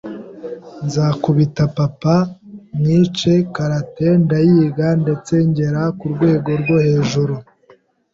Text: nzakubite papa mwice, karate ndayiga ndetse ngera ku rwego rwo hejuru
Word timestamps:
nzakubite 0.85 1.63
papa 1.77 2.15
mwice, 2.77 3.31
karate 3.55 4.07
ndayiga 4.23 4.87
ndetse 5.01 5.33
ngera 5.49 5.81
ku 5.97 6.05
rwego 6.13 6.49
rwo 6.61 6.77
hejuru 6.87 7.35